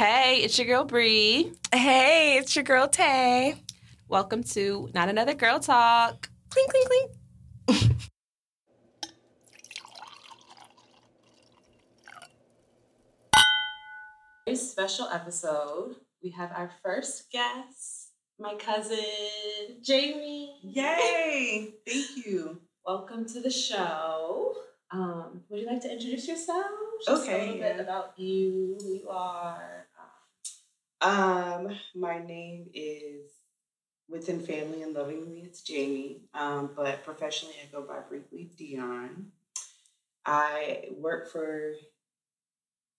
[0.00, 1.52] Hey, it's your girl Bri.
[1.74, 3.56] Hey, it's your girl Tay.
[4.08, 6.30] Welcome to Not Another Girl Talk.
[6.48, 6.88] Clink, clink,
[7.68, 7.92] clink.
[14.46, 15.96] Very special episode.
[16.22, 18.96] We have our first guest, my cousin
[19.82, 20.60] Jamie.
[20.62, 21.74] Yay!
[21.86, 22.62] Thank you.
[22.86, 24.54] Welcome to the show.
[24.92, 26.64] Um, would you like to introduce yourself?
[27.04, 27.72] Just Okay, a little yeah.
[27.72, 29.79] bit about you, who you are.
[31.00, 33.30] Um, my name is
[34.08, 36.22] within family and lovingly it's Jamie.
[36.34, 39.32] Um, but professionally I go by briefly Dion.
[40.26, 41.72] I work for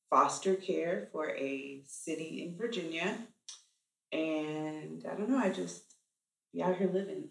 [0.09, 3.17] foster care for a city in Virginia.
[4.11, 5.83] And I don't know, I just
[6.53, 7.29] be out here living.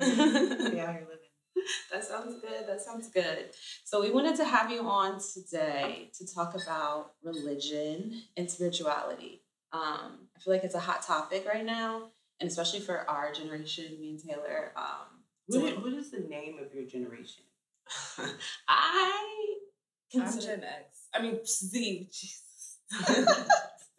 [0.00, 0.70] Yeah.
[0.70, 1.64] Be out here living.
[1.92, 2.66] That sounds good.
[2.66, 3.50] That sounds good.
[3.84, 9.42] So we wanted to have you on today to talk about religion and spirituality.
[9.72, 13.98] Um, I feel like it's a hot topic right now, and especially for our generation,
[14.00, 14.72] me and Taylor.
[14.76, 17.44] Um, What so is, what is the name of your generation?
[18.68, 19.54] I
[20.14, 21.06] I'm consider Gen X.
[21.14, 22.08] I mean Z.
[22.12, 22.78] Jesus.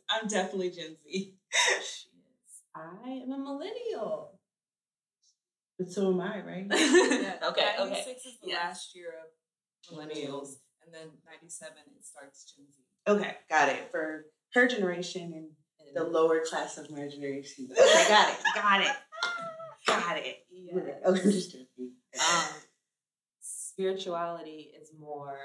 [0.09, 1.35] I'm definitely Gen Z.
[2.75, 4.39] I am a millennial.
[5.77, 6.65] But so am I, right?
[6.69, 7.89] Yeah, Okay, okay.
[7.89, 8.57] 96 is the Yes.
[8.63, 12.81] last year of millennials, and then 97 it starts Gen Z.
[13.07, 13.89] Okay, got it.
[13.91, 15.49] For her generation and
[15.93, 17.67] the lower class of my generation.
[17.71, 18.37] Okay, got it.
[18.55, 18.91] Got it.
[19.87, 20.45] Got it.
[21.05, 21.91] I'm just joking.
[22.19, 22.45] um,
[23.41, 25.37] spirituality is more,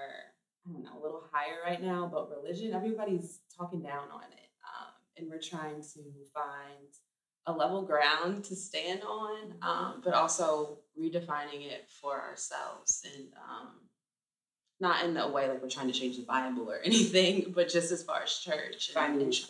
[0.69, 4.49] I don't know, a little higher right now, but religion, everybody's talking down on it.
[4.65, 6.01] Um, and we're trying to
[6.35, 6.89] find
[7.47, 13.69] a level ground to stand on, um, but also redefining it for ourselves and um,
[14.81, 17.93] not in a way like we're trying to change the Bible or anything, but just
[17.93, 18.89] as far as church.
[18.89, 18.97] and-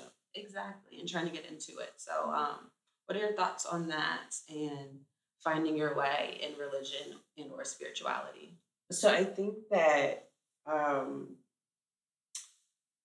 [0.01, 0.11] and-.
[0.35, 1.93] Exactly, and trying to get into it.
[1.97, 2.71] So, um,
[3.07, 5.01] what are your thoughts on that and
[5.43, 8.57] finding your way in religion and or spirituality?
[8.91, 10.29] So I think that
[10.67, 11.36] um,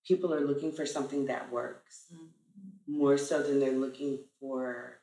[0.07, 2.11] people are looking for something that works
[2.87, 4.99] more so than they're looking for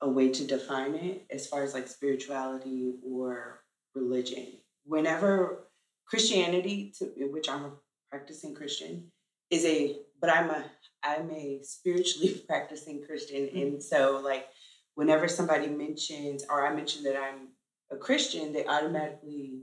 [0.00, 3.62] a way to define it as far as like spirituality or
[3.94, 4.46] religion.
[4.84, 5.68] Whenever
[6.06, 7.70] Christianity, to which I'm a
[8.10, 9.10] practicing Christian,
[9.50, 10.64] is a but I'm a
[11.04, 13.58] I'm a spiritually practicing Christian, mm-hmm.
[13.58, 14.46] and so like
[14.94, 17.48] whenever somebody mentions or I mention that I'm
[17.90, 19.62] a Christian, they automatically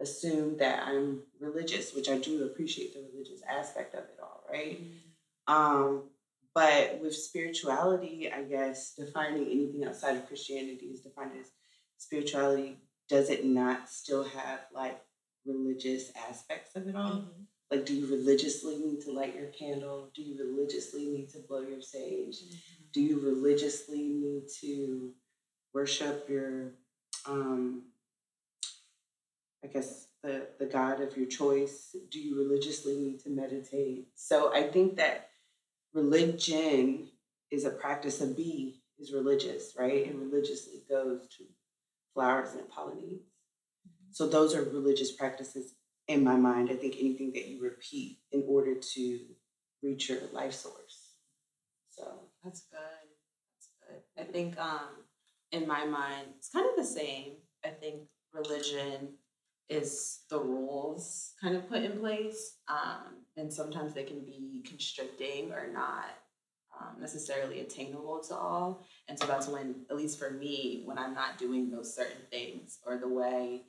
[0.00, 4.80] assume that I'm religious, which I do appreciate the religious aspect of it all, right?
[4.80, 5.54] Mm-hmm.
[5.54, 6.04] Um,
[6.54, 11.50] but with spirituality, I guess defining anything outside of Christianity is defined as
[11.98, 12.78] spirituality.
[13.08, 15.00] Does it not still have like
[15.44, 17.10] religious aspects of it all?
[17.10, 17.42] Mm-hmm.
[17.70, 20.10] Like, do you religiously need to light your candle?
[20.14, 22.36] Do you religiously need to blow your sage?
[22.92, 25.12] Do you religiously need to
[25.72, 26.72] worship your,
[27.26, 27.84] um,
[29.62, 31.94] I guess, the, the God of your choice?
[32.10, 34.08] Do you religiously need to meditate?
[34.16, 35.28] So I think that
[35.94, 37.08] religion
[37.52, 40.06] is a practice of be is religious, right?
[40.06, 41.44] And religiously goes to
[42.14, 43.22] flowers and pollinates.
[44.10, 45.74] So those are religious practices
[46.10, 46.70] in my mind.
[46.70, 49.20] I think anything that you repeat in order to
[49.82, 51.14] reach your life source.
[51.88, 52.04] So
[52.44, 52.80] That's good.
[53.54, 53.70] That's
[54.16, 54.22] good.
[54.22, 55.04] I think um,
[55.52, 57.34] in my mind, it's kind of the same.
[57.64, 59.14] I think religion
[59.68, 65.52] is the rules kind of put in place, um, and sometimes they can be constricting
[65.52, 66.06] or not
[66.80, 68.84] um, necessarily attainable to all.
[69.08, 72.78] And so that's when, at least for me, when I'm not doing those certain things
[72.84, 73.62] or the way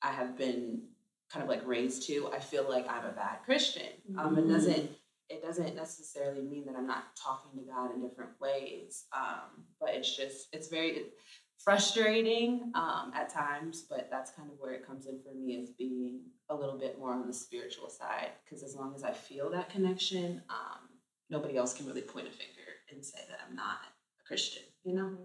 [0.00, 0.82] I have been
[1.30, 3.92] kind of like raised to, I feel like I'm a bad Christian.
[4.18, 4.48] Um, it Mhm.
[4.48, 4.90] doesn't
[5.30, 9.04] it doesn't necessarily mean that I'm not talking to God in different ways.
[9.12, 11.12] Um, but it's just it's very
[11.58, 13.82] frustrating um, at times.
[13.82, 16.98] But that's kind of where it comes in for me is being a little bit
[16.98, 18.30] more on the spiritual side.
[18.44, 20.88] Because as long as I feel that connection, um,
[21.28, 23.80] nobody else can really point a finger and say that I'm not
[24.20, 24.62] a Christian.
[24.84, 25.18] You know.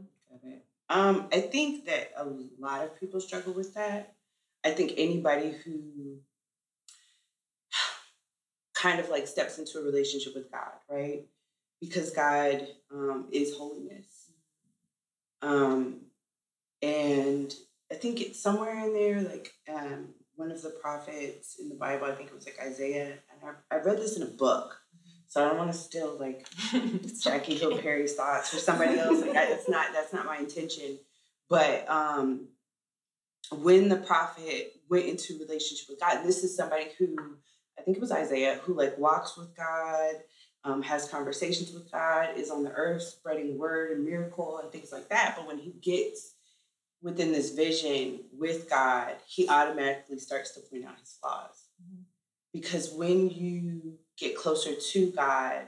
[0.90, 2.26] Um, I think that a
[2.60, 4.16] lot of people struggle with that.
[4.66, 6.18] I think anybody who
[8.76, 11.26] kind of like steps into a relationship with God, right?
[11.82, 14.32] Because God um, is holiness.
[15.42, 16.02] Um,
[16.82, 17.54] and
[17.92, 22.06] I think it's somewhere in there, like um, one of the prophets in the Bible,
[22.06, 24.80] I think it was like Isaiah, and I, I read this in a book.
[25.28, 26.46] So I don't want to steal like
[27.24, 29.20] Jackie Hill Perry's thoughts for somebody else.
[29.22, 31.00] Like I, it's not that's not my intention.
[31.50, 32.50] But um,
[33.54, 37.16] when the prophet went into relationship with God, this is somebody who
[37.78, 40.16] I think it was Isaiah who like walks with God,
[40.64, 44.92] um, has conversations with God, is on the earth spreading word and miracle and things
[44.92, 45.36] like that.
[45.36, 46.36] But when he gets
[47.02, 51.68] within this vision with God, he automatically starts to point out his flaws.
[52.54, 55.68] Because when you get closer to God,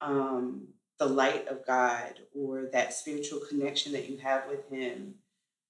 [0.00, 0.68] um,
[0.98, 5.14] the light of God or that spiritual connection that you have with Him,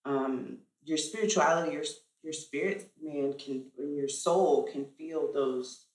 [0.05, 1.85] um, your spirituality, your
[2.23, 5.87] your spirit man can, and your soul can feel those,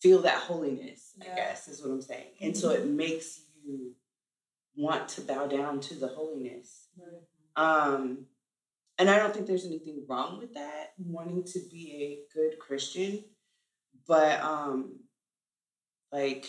[0.00, 1.14] feel that holiness.
[1.20, 3.92] I guess is what I'm saying, and so it makes you
[4.76, 6.88] want to bow down to the holiness.
[7.56, 8.26] Um,
[8.98, 11.92] and I don't think there's anything wrong with that, wanting to be
[12.34, 13.24] a good Christian.
[14.06, 15.00] But um,
[16.12, 16.46] like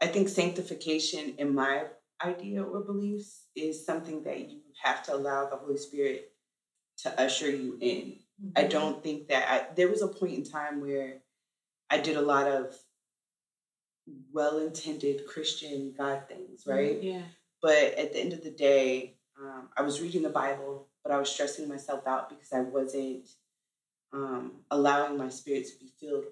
[0.00, 1.84] I think sanctification in my
[2.22, 6.32] idea or beliefs is something that you have to allow the Holy Spirit
[6.98, 8.16] to usher you in.
[8.56, 11.18] I don't think that I, there was a point in time where
[11.90, 12.74] I did a lot of
[14.32, 17.00] well-intended Christian God things, right?
[17.02, 17.22] Yeah.
[17.62, 21.18] But at the end of the day, um, I was reading the Bible, but I
[21.18, 23.28] was stressing myself out because I wasn't
[24.12, 26.24] um, allowing my spirit to be filled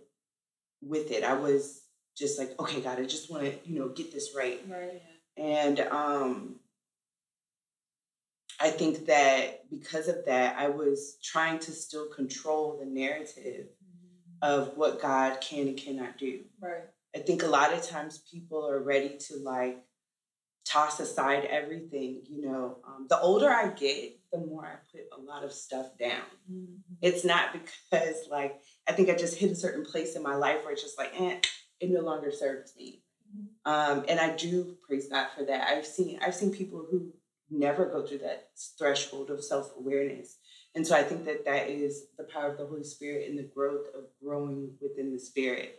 [0.83, 1.25] with it.
[1.25, 1.83] I was
[2.17, 4.61] just like, okay, God, I just want to, you know, get this right.
[4.69, 5.01] Right.
[5.37, 6.57] And um,
[8.63, 13.67] I think that because of that, I was trying to still control the narrative
[14.41, 16.43] of what God can and cannot do.
[16.61, 16.85] Right.
[17.15, 19.83] I think a lot of times people are ready to like
[20.65, 22.23] toss aside everything.
[22.29, 25.99] You know, um, the older I get, the more I put a lot of stuff
[25.99, 26.23] down.
[27.03, 30.63] It's not because like I think I just hit a certain place in my life
[30.63, 31.41] where it's just like, eh,
[31.81, 33.03] it no longer serves me.
[33.65, 35.69] Um, and I do praise God for that.
[35.69, 37.13] I've seen I've seen people who
[37.53, 40.39] never go through that threshold of self awareness,
[40.75, 43.51] and so I think that that is the power of the Holy Spirit and the
[43.55, 45.79] growth of growing within the Spirit.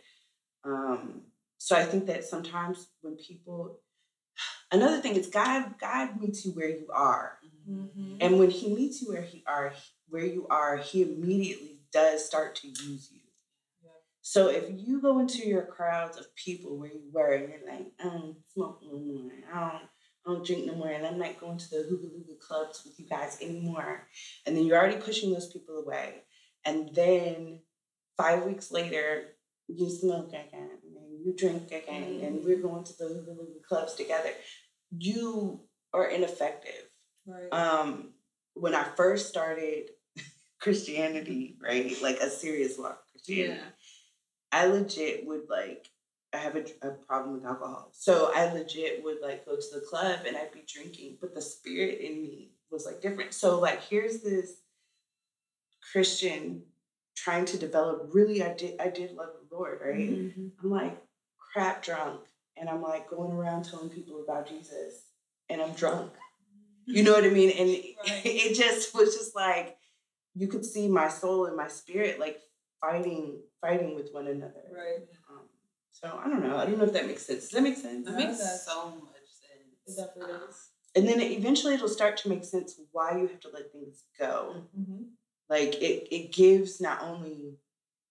[0.64, 1.22] Um,
[1.58, 3.80] so I think that sometimes when people,
[4.72, 7.38] another thing is God God meets you where you are,
[7.68, 8.16] Mm-hmm.
[8.20, 9.72] and when He meets you where He are
[10.08, 13.20] where you are, He immediately does start to use you.
[13.82, 13.88] Yeah.
[14.20, 17.86] So if you go into your crowds of people where you were and you're like,
[17.98, 19.82] I don't smoke no more, I don't,
[20.26, 22.98] I don't drink no more, and I'm not going to the Hooga Looga clubs with
[22.98, 24.08] you guys anymore,
[24.46, 26.22] and then you're already pushing those people away,
[26.64, 27.60] and then
[28.16, 29.24] five weeks later
[29.66, 33.94] you smoke again and you drink again, and we're going to the Hooga Looga clubs
[33.94, 34.30] together,
[34.96, 35.60] you
[35.92, 36.88] are ineffective.
[37.26, 37.48] Right.
[37.52, 38.10] um
[38.54, 39.90] when I first started
[40.60, 43.60] Christianity, right, like a serious walk of Christianity,
[44.52, 45.88] I legit would like
[46.34, 49.80] I have a, a problem with alcohol, so I legit would like go to the
[49.80, 53.34] club and I'd be drinking, but the spirit in me was like different.
[53.34, 54.60] So like here's this
[55.92, 56.62] Christian
[57.16, 58.10] trying to develop.
[58.12, 60.10] Really, I did I did love the Lord, right?
[60.10, 60.46] Mm-hmm.
[60.62, 61.02] I'm like
[61.38, 62.20] crap drunk,
[62.56, 65.04] and I'm like going around telling people about Jesus,
[65.48, 66.12] and I'm drunk.
[66.86, 67.50] You know what I mean?
[67.50, 67.68] And
[68.06, 68.22] Right.
[68.24, 69.76] it just was just like
[70.34, 72.40] you could see my soul and my spirit like
[72.80, 74.62] fighting, fighting with one another.
[74.70, 75.06] Right.
[75.94, 76.56] So I don't know.
[76.56, 77.42] I don't know if that makes sense.
[77.42, 78.06] Does that make sense?
[78.06, 79.86] That makes that's- so much sense.
[79.86, 80.70] It definitely is.
[80.96, 84.04] And then it, eventually it'll start to make sense why you have to let things
[84.18, 84.62] go.
[84.78, 85.02] Mm-hmm.
[85.48, 87.58] Like it, it gives not only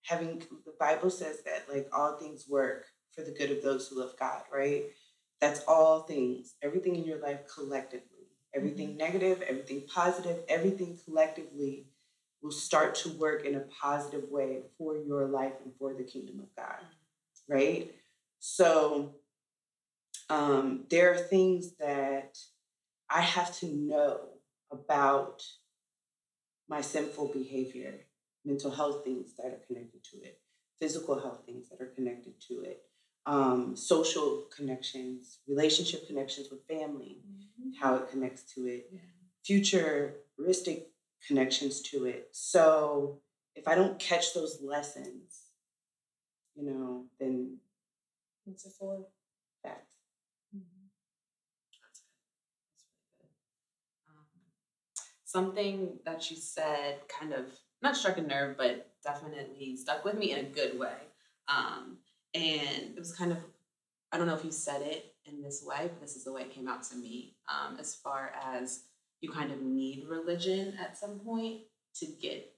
[0.05, 3.99] having the Bible says that like all things work for the good of those who
[3.99, 4.83] love God, right?
[5.39, 11.87] That's all things, everything in your life collectively, everything negative, everything positive, everything collectively
[12.41, 16.39] will start to work in a positive way for your life and for the kingdom
[16.39, 16.79] of God,
[17.47, 17.91] right?
[18.39, 19.15] So
[20.29, 22.37] um, there are things that
[23.09, 24.19] I have to know
[24.71, 25.43] about
[26.67, 27.93] my sinful behavior,
[28.45, 30.39] mental health things that are connected to it,
[30.79, 32.83] physical health things that are connected to it,
[33.25, 37.21] um, social connections, relationship connections with family,
[37.79, 38.99] how it connects to it, Yeah.
[39.45, 40.91] futuristic
[41.27, 42.29] connections to it.
[42.31, 43.21] So
[43.55, 45.42] if I don't catch those lessons,
[46.55, 47.57] you know, then
[48.45, 48.97] What's it for?
[49.63, 49.75] that's
[51.81, 52.19] That's good.
[52.67, 53.29] That's really good.
[54.09, 54.25] Um,
[55.23, 57.45] something that you said kind of
[57.81, 60.95] not struck a nerve, but definitely stuck with me in a good way.
[61.47, 61.97] Um,
[62.33, 63.37] and it was kind of,
[64.11, 66.41] I don't know if you said it in this way, but this is the way
[66.41, 67.35] it came out to me.
[67.47, 68.83] Um, as far as
[69.21, 71.61] you kind of need religion at some point
[71.95, 72.53] to get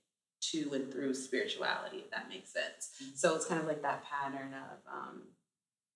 [0.52, 2.92] to and through spirituality, if that makes sense.
[3.16, 5.22] So it's kind of like that pattern of um,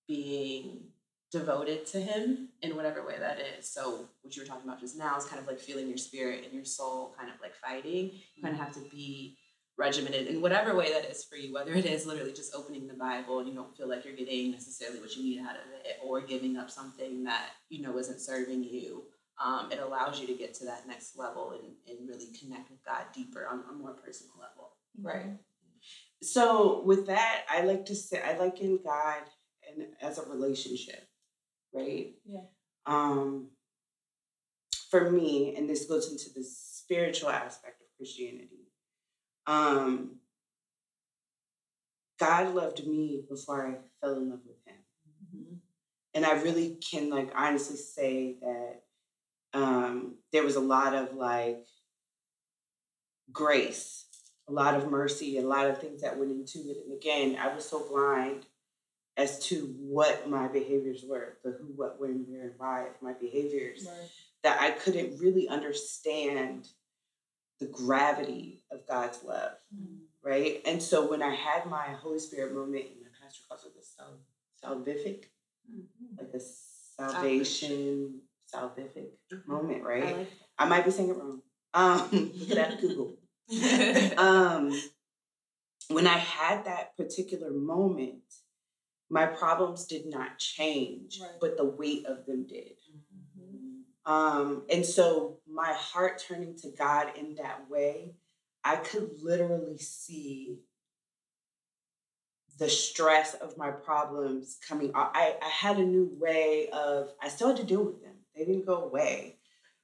[0.08, 0.86] being
[1.32, 3.70] devoted to him in whatever way that is.
[3.70, 6.44] So what you were talking about just now is kind of like feeling your spirit
[6.44, 8.12] and your soul kind of like fighting.
[8.36, 9.38] You kind of have to be
[9.77, 12.94] regimented in whatever way that is for you, whether it is literally just opening the
[12.94, 15.98] Bible and you don't feel like you're getting necessarily what you need out of it,
[16.03, 19.03] or giving up something that you know isn't serving you.
[19.39, 22.84] Um, it allows you to get to that next level and, and really connect with
[22.84, 24.72] God deeper on a more personal level.
[25.01, 25.38] Right.
[26.22, 29.22] So with that, I like to say I like in God
[29.67, 31.08] and as a relationship,
[31.74, 32.15] right?
[32.25, 32.41] Yeah.
[32.86, 33.50] Um
[34.91, 38.67] for me, and this goes into the spiritual aspect of Christianity.
[39.48, 40.17] Um
[42.19, 44.75] God loved me before I fell in love with him.
[45.38, 45.55] Mm-hmm.
[46.15, 48.81] And I really can like honestly say that
[49.53, 51.65] um there was a lot of like
[53.32, 54.06] grace
[54.50, 56.77] a lot of mercy, a lot of things that went into it.
[56.84, 58.48] And again, I was so blind
[59.15, 63.13] as to what my behaviors were, the who, what, when, where, and why of my
[63.13, 64.10] behaviors, Right.
[64.44, 66.68] that I couldn't really understand
[67.60, 69.51] the gravity of God's love,
[70.24, 70.62] right?
[70.65, 73.84] And so when I had my Holy Spirit moment, and my pastor calls it the
[73.84, 74.20] sal-
[74.63, 75.25] salvific,
[76.18, 78.22] like the salvation,
[78.53, 79.10] salvific
[79.48, 80.03] moment, right?
[80.03, 81.41] I like I might be saying it wrong.
[81.74, 82.01] Um,
[82.58, 83.15] up, Google
[84.18, 84.79] um,
[85.89, 88.22] when I had that particular moment,
[89.10, 91.32] my problems did not change, Right.
[91.41, 92.74] but the weight of them did.
[93.38, 94.12] Mm-hmm.
[94.12, 98.13] Um, and so my heart turning to God in that way,
[98.63, 100.60] I could literally see
[102.60, 105.12] the stress of my problems coming out.
[105.15, 108.15] I, I had a new way of, I still had to deal with them.
[108.39, 109.38] They didn't go away.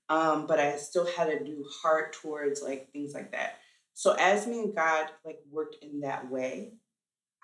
[0.07, 3.57] Um, but I still had a new heart towards like things like that.
[3.93, 6.73] So as me and God like worked in that way,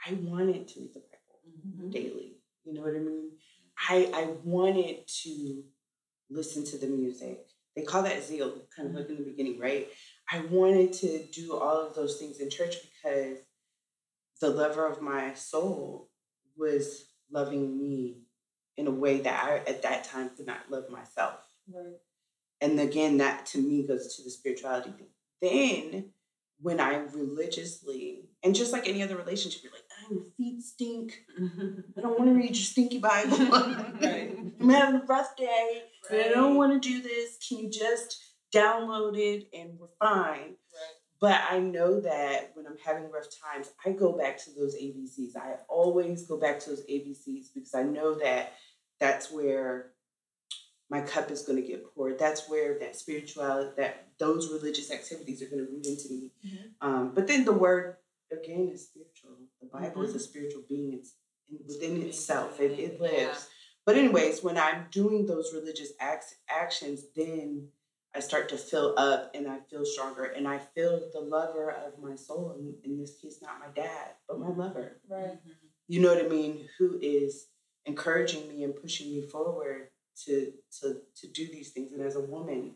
[0.07, 2.37] I wanted to read the Bible daily.
[2.63, 3.31] You know what I mean?
[3.89, 5.63] I I wanted to
[6.29, 7.45] listen to the music.
[7.75, 9.87] They call that zeal, kind of like in the beginning, right?
[10.31, 13.37] I wanted to do all of those things in church because
[14.39, 16.09] the lover of my soul
[16.57, 18.17] was loving me
[18.77, 21.35] in a way that I at that time could not love myself.
[21.73, 21.97] Right.
[22.61, 25.07] And again, that to me goes to the spirituality thing.
[25.41, 26.11] Then,
[26.61, 31.21] when I religiously, and just like any other relationship, you're like, oh, your feet stink.
[31.97, 33.37] I don't want to read your stinky Bible.
[34.01, 34.35] Right.
[34.59, 35.81] I'm having a rough day.
[36.11, 37.37] and I don't want to do this.
[37.47, 38.23] Can you just
[38.53, 40.21] download it and we're fine?
[40.21, 40.57] Right.
[41.21, 45.37] But I know that when I'm having rough times, I go back to those ABCs.
[45.37, 48.53] I always go back to those ABCs because I know that
[48.99, 49.91] that's where
[50.89, 52.17] my cup is going to get poured.
[52.17, 56.31] That's where that spirituality, that those religious activities are going to root into me.
[56.43, 56.71] Mhm.
[56.81, 57.97] Um, but then the word
[58.31, 59.37] again is spiritual.
[59.61, 60.93] The Bible is a spiritual being.
[60.93, 61.13] It's
[61.49, 62.59] in, within itself.
[62.59, 63.15] It, it lives.
[63.15, 63.37] Yeah.
[63.85, 67.69] But anyways, when I'm doing those religious acts, actions, then
[68.15, 71.97] I start to fill up and I feel stronger and I feel the lover of
[72.01, 72.55] my soul.
[72.59, 74.97] In, in this case, not my dad, but my lover.
[75.09, 75.39] Right.
[75.87, 76.67] You know what I mean?
[76.77, 77.47] Who is
[77.85, 79.87] encouraging me and pushing me forward
[80.25, 81.91] to to to do these things.
[81.91, 82.75] And as a woman,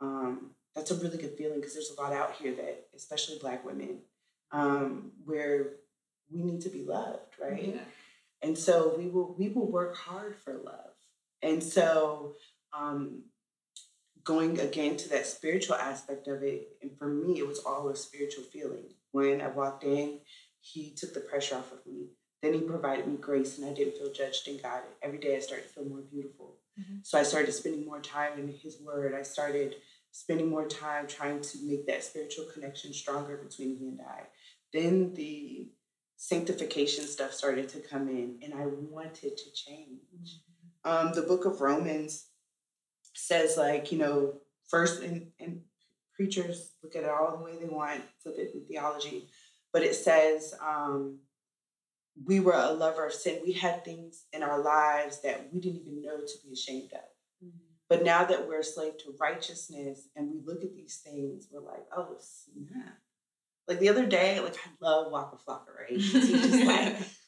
[0.00, 3.64] um, that's a really good feeling because there's a lot out here that, especially Black
[3.64, 4.00] women,
[4.52, 5.74] um, where
[6.30, 7.74] we need to be loved, right?
[7.74, 7.80] Yeah.
[8.42, 10.90] And so we will we will work hard for love.
[11.42, 12.36] And so
[12.76, 13.24] um,
[14.24, 17.96] going again to that spiritual aspect of it, and for me, it was all a
[17.96, 18.94] spiritual feeling.
[19.12, 20.20] When I walked in,
[20.60, 22.08] he took the pressure off of me.
[22.42, 24.82] Then he provided me grace, and I didn't feel judged in God.
[25.02, 26.56] Every day, I started to feel more beautiful.
[26.78, 27.06] Mhm.
[27.06, 29.14] So I started spending more time in His Word.
[29.14, 29.76] I started
[30.10, 34.26] spending more time trying to make that spiritual connection stronger between He and I.
[34.72, 35.70] Then the
[36.16, 40.40] sanctification stuff started to come in, and I wanted to change.
[40.84, 42.26] Um, the book of Romans
[43.14, 44.34] says, like, you know,
[44.68, 45.60] first, and, and
[46.14, 49.28] preachers look at it all the way they want, flip it in theology,
[49.72, 51.18] but it says, um,
[52.24, 53.40] we were a lover of sin.
[53.44, 57.00] We had things in our lives that we didn't even know to be ashamed of.
[57.88, 61.60] But now that we're a slave to righteousness and we look at these things, we're
[61.60, 62.98] like, oh, snap.
[63.68, 65.90] Like the other day, like I love Waka Flocka, right?
[65.90, 66.96] He's just like,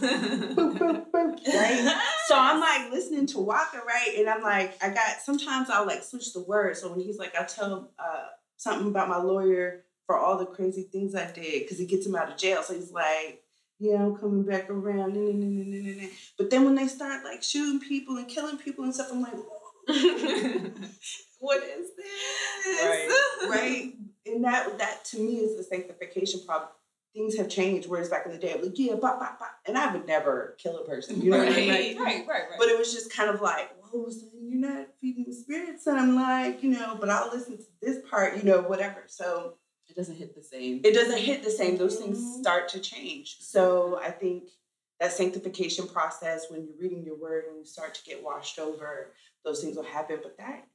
[0.00, 2.00] boop, boop, boop, right?
[2.26, 4.14] So I'm like listening to Waka, right?
[4.18, 6.80] And I'm like, I got, sometimes I'll like switch the words.
[6.80, 10.88] So when he's like, I tell uh, something about my lawyer for all the crazy
[10.90, 12.62] things I did because he gets him out of jail.
[12.62, 13.42] So he's like,
[13.78, 15.14] yeah, I'm coming back around.
[15.14, 16.08] nah, nah, nah.
[16.38, 19.34] But then when they start like shooting people and killing people and stuff, I'm like,
[21.40, 22.82] what is this?
[22.84, 23.48] Right.
[23.50, 23.92] right?
[24.26, 26.70] And that that to me is the sanctification problem.
[27.14, 27.88] Things have changed.
[27.88, 29.50] Whereas back in the day, I'm like, yeah, bop, bop, bop.
[29.66, 31.20] and I would never kill a person.
[31.20, 31.68] You know what I mean?
[31.68, 31.96] Right.
[31.96, 32.58] Like, Right, right, right.
[32.58, 35.86] But it was just kind of like, whoa, son, you're not feeding the spirits.
[35.86, 39.04] And I'm like, you know, but I'll listen to this part, you know, whatever.
[39.08, 39.54] So
[39.88, 40.80] it doesn't hit the same.
[40.84, 41.76] it doesn't hit the same.
[41.76, 42.40] Those things Mhm.
[42.40, 43.38] start to change.
[43.40, 44.48] So I think
[45.00, 49.12] that sanctification process, when you're reading your word and you start to get washed over,
[49.44, 50.20] those things will happen.
[50.22, 50.66] But that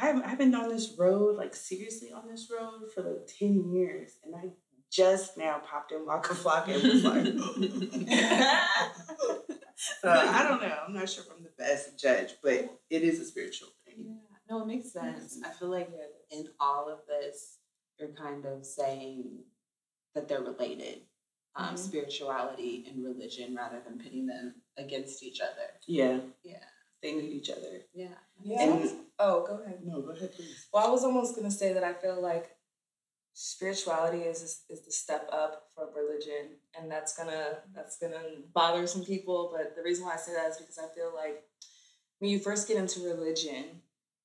[0.00, 4.18] I've I've been on this road, like seriously on this road for like 10 years.
[4.24, 4.50] And I
[4.90, 7.24] just now popped in Waka Flocka and was like,
[10.00, 10.76] so I don't know.
[10.86, 13.94] I'm not sure if I'm the best judge, but it is a spiritual thing.
[13.98, 14.20] Yeah, thing.
[14.50, 15.38] no, it makes sense.
[15.44, 15.90] I feel like
[16.30, 17.58] in all of this,
[17.98, 19.44] you're kind of saying
[20.14, 21.02] that they're related.
[21.56, 21.78] Um, Mhm.
[21.78, 25.72] spirituality and religion rather than pitting them against each other.
[25.88, 26.20] Yeah.
[26.44, 26.62] Yeah.
[27.02, 27.82] They need each other.
[27.92, 28.14] Yeah.
[28.44, 28.62] Yeah.
[28.62, 29.84] And- oh, go ahead.
[29.84, 30.68] No, go ahead, please.
[30.72, 32.56] Well, I was almost gonna say that I feel like
[33.38, 38.20] spirituality is is the step up from religion, and that's gonna that's gonna
[38.52, 39.54] bother some people.
[39.56, 41.44] But the reason why I say that is because I feel like
[42.18, 43.82] when you first get into religion,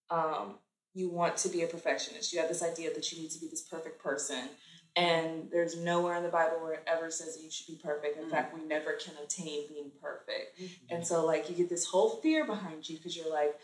[0.09, 0.55] um,
[0.95, 2.33] you want to be a perfectionist.
[2.33, 4.49] You have this idea that you need to be this perfect person,
[4.95, 8.17] and there's nowhere in the Bible where it ever says that you should be perfect.
[8.17, 8.31] In Mm.
[8.31, 10.57] fact, we never can attain being perfect.
[10.89, 13.59] And so like you get this whole fear behind you because you're like,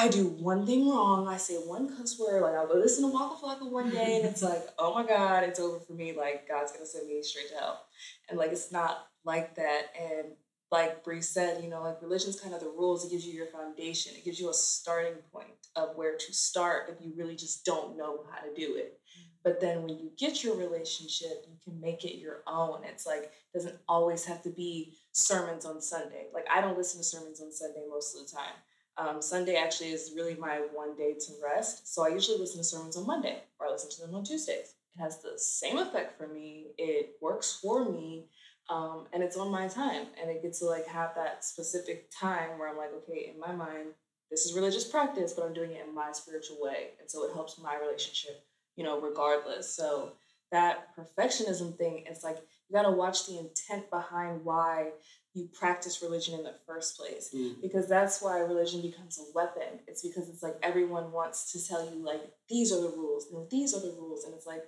[0.00, 3.12] I do one thing wrong, I say one cuss word, like I'll go listen to
[3.12, 6.16] Waka Flocka one day and it's like, oh my God, it's over for me.
[6.16, 7.84] Like God's gonna send me straight to hell.
[8.30, 9.92] And like it's not like that.
[10.00, 10.28] And
[10.70, 13.04] like Bri said, you know, like religion's kind of the rules.
[13.04, 14.14] It gives you your foundation.
[14.16, 17.98] It gives you a starting point of where to start if you really just don't
[17.98, 18.98] know how to do it.
[19.04, 19.28] Mm-hmm.
[19.44, 22.84] But then when you get your relationship, you can make it your own.
[22.84, 26.28] It's like it doesn't always have to be sermons on Sunday.
[26.32, 28.54] Like I don't listen to sermons on Sunday most of the time.
[28.96, 31.92] Um, Sunday actually is really my one day to rest.
[31.92, 34.74] So I usually listen to sermons on Monday or I listen to them on Tuesdays.
[34.96, 36.68] It has the same effect for me.
[36.76, 38.26] It works for me.
[38.68, 40.06] Um, and it's on my time.
[40.20, 43.52] And it gets to like have that specific time where I'm like, okay, in my
[43.52, 43.88] mind,
[44.30, 46.90] this is religious practice, but I'm doing it in my spiritual way.
[47.00, 48.44] And so it helps my relationship,
[48.76, 49.74] you know, regardless.
[49.74, 50.12] So
[50.52, 54.90] that perfectionism thing, it's like you gotta watch the intent behind why
[55.34, 57.60] you practice religion in the first place Mm.
[57.62, 59.80] because that's why religion becomes a weapon.
[59.86, 63.46] It's because it's like everyone wants to tell you like these are the rules, no,
[63.50, 64.64] these are the rules, and it's like,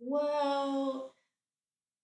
[0.00, 1.14] well,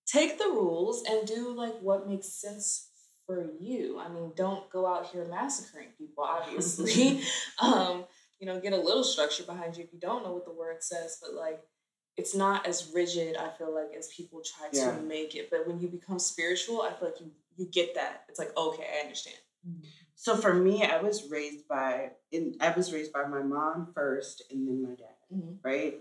[0.06, 2.88] take the rules and do like what makes sense
[3.26, 3.98] for you.
[3.98, 7.22] I mean, don't go out here massacring people, obviously.
[7.60, 8.04] um,
[8.38, 10.82] you know, get a little structure behind you if you don't know what the word
[10.82, 11.60] says, but like
[12.16, 14.96] it's not as rigid, I feel like, as people try Yeah.
[14.96, 15.48] to make it.
[15.50, 18.24] But when you become spiritual, I feel like you you get that.
[18.28, 19.36] It's like, okay, I understand.
[20.14, 24.42] So for me, I was raised by in I was raised by my mom first
[24.50, 25.58] and then my dad, Mhm.
[25.62, 25.98] right?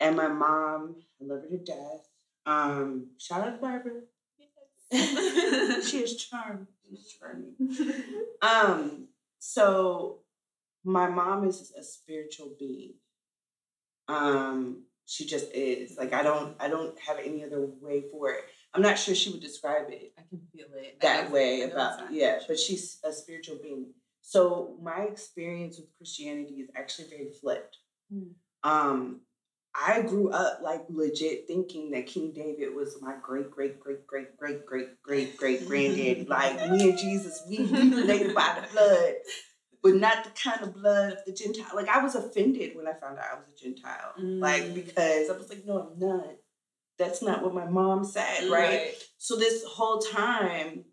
[0.00, 2.08] And my mom, I love her to death.
[2.46, 4.02] Um, shout out to Barbara.
[5.82, 6.66] she is charming.
[6.88, 7.54] She's charming.
[8.42, 10.18] Um, so
[10.84, 12.94] my mom is a spiritual being.
[14.08, 15.96] Um, she just is.
[15.96, 18.44] Like I don't I don't have any other way for it.
[18.74, 21.00] I'm not sure she would describe it I can feel it.
[21.00, 23.86] That way about yeah but she's a spiritual being
[24.20, 27.78] so my experience with christianity is actually very flipped
[28.12, 28.32] Mm.
[28.64, 29.20] um
[29.74, 34.36] i grew up like legit thinking that king david was my great great great great
[34.36, 39.14] great great great great granddaddy like me and jesus we, we related by the blood
[39.82, 42.92] but not the kind of blood of the gentile like i was offended when i
[42.92, 44.74] found out i was a gentile like Mm.
[44.74, 46.26] because i was like no i'm not
[46.98, 50.84] that's not what my mom said right so this whole time,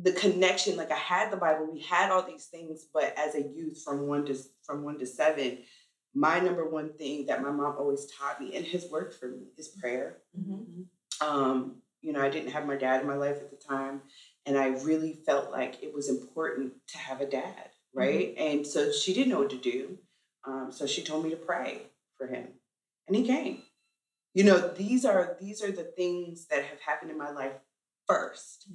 [0.00, 3.42] the connection, like I had the Bible, we had all these things, but as a
[3.42, 5.58] youth from one to from one to seven,
[6.14, 9.48] my number one thing that my mom always taught me and has worked for me
[9.56, 10.18] is prayer.
[10.38, 10.86] Mhm.
[11.20, 14.02] Um, you know, I didn't have my dad in my life at the time,
[14.46, 18.34] and I really felt like it was important to have a dad, right?
[18.38, 19.98] And so she didn't know what to do.
[20.44, 21.82] Um, so she told me to pray
[22.16, 22.46] for him.
[23.08, 23.64] And he came.
[24.34, 27.52] You know, these are these are the things that have happened in my life
[28.06, 28.68] first.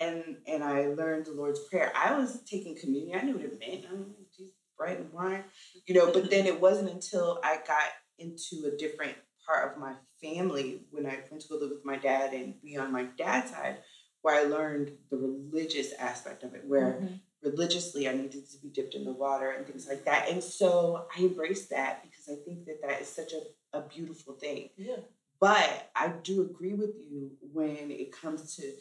[0.00, 1.92] And and I learned the Lord's Prayer.
[1.94, 3.18] I was taking communion.
[3.18, 3.84] I knew what it meant.
[3.90, 5.44] I mean, Jesus, bread and wine.
[5.86, 9.94] You know, but then it wasn't until I got into a different part of my
[10.22, 13.50] family when I went to go live with my dad and be on my dad's
[13.50, 13.78] side
[14.22, 17.20] where I learned the religious aspect of it, where Mhm.
[17.42, 20.28] religiously I needed to be dipped in the water and things like that.
[20.28, 23.40] And so I embraced that because I think that that is such a,
[23.72, 24.70] a beautiful thing.
[24.76, 24.96] Yeah.
[25.40, 28.72] But I do agree with you when it comes to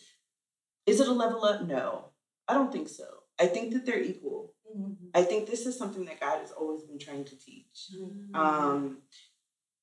[0.85, 1.61] is it a level up?
[1.67, 2.05] No,
[2.47, 3.05] I don't think so.
[3.39, 4.55] I think that they're equal.
[4.75, 4.95] Mhm.
[5.13, 7.91] I think this is something that God has always been trying to teach.
[7.93, 8.35] Mhm.
[8.35, 9.03] Um,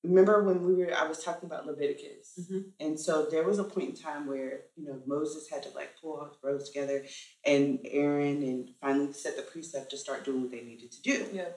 [0.03, 2.39] remember when we were, I was talking about Leviticus.
[2.39, 2.73] Mhm.
[2.81, 5.99] And so there was a point in time where, you know, Moses had to like
[6.01, 7.07] pull all the bros together
[7.45, 11.29] and Aaron and finally set the precept to start doing what they needed to do.
[11.33, 11.53] Yeah.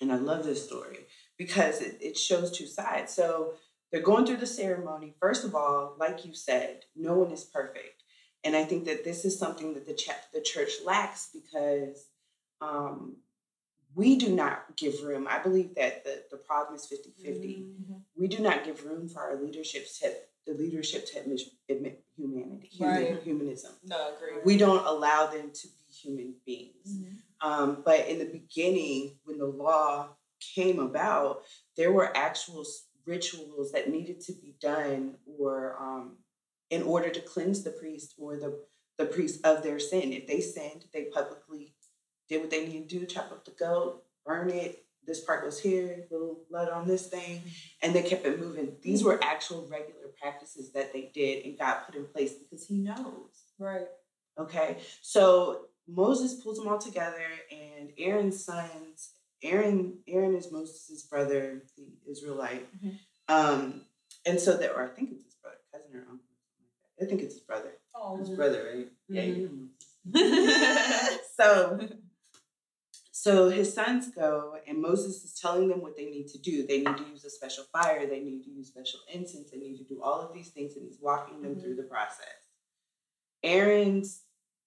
[0.00, 1.06] And I love this story
[1.38, 3.12] because it, it shows two sides.
[3.12, 3.54] So
[3.90, 5.14] they're going through the ceremony.
[5.20, 8.02] First of all, like you said, no one is perfect.
[8.42, 12.08] And I think that this is something that the, ch- the church lacks because
[12.60, 13.16] um,
[13.94, 15.26] we do not give room.
[15.30, 17.48] I believe that the, the problem is 50 50.
[17.48, 17.94] Mm-hmm.
[18.16, 20.12] We do not give room for our leadership to
[20.46, 23.22] the leadership to admit, admit humanity, human, Right.
[23.22, 23.72] humanism.
[23.84, 24.42] No, agree.
[24.44, 26.98] We don't allow them to be human beings.
[26.98, 27.48] Mm-hmm.
[27.48, 30.08] Um, but in the beginning, when the law
[30.54, 31.42] came about,
[31.76, 32.64] there were actual
[33.06, 36.16] rituals that needed to be done, or um,
[36.70, 38.58] in order to cleanse the priest or the
[38.96, 40.12] the priest of their sin.
[40.12, 41.74] If they sinned, they publicly
[42.28, 44.80] did what they needed to do: chop up the goat, burn it.
[45.06, 47.42] This part was here, little blood on this thing,
[47.82, 48.76] and they kept it moving.
[48.80, 52.76] These were actual regular practices that they did, and God put in place because He
[52.76, 53.44] knows.
[53.58, 53.86] Right.
[54.38, 59.10] Okay, so Moses pulls them all together, and Aaron's sons.
[59.44, 62.66] Aaron, Aaron is Moses' brother, the Israelite.
[62.82, 62.98] Mhm.
[63.28, 63.84] Um,
[64.26, 66.26] and so that, or I think it's his brother, cousin or uncle.
[67.00, 67.72] I think it's his brother.
[67.94, 68.88] Oh, His brother, right?
[69.08, 69.36] Yeah, Mhm.
[69.36, 69.68] you know
[71.36, 71.88] so,
[73.12, 76.66] so his sons go, and Moses is telling them what they need to do.
[76.66, 78.06] They need to use a special fire.
[78.06, 79.50] They need to use special incense.
[79.50, 81.60] They need to do all of these things, and he's walking them Mhm.
[81.62, 82.40] through the process.
[83.42, 84.22] Aaron's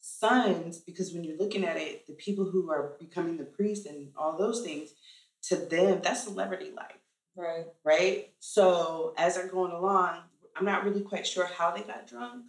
[0.08, 4.10] sons, because when you're looking at it, the people who are becoming the priest and
[4.15, 4.91] all those things,
[5.43, 6.98] to them, that's celebrity life
[7.36, 7.65] Right.
[7.84, 8.34] right?
[8.39, 10.22] So as they're going along,
[10.56, 12.46] I'm not really quite sure how they got drunk.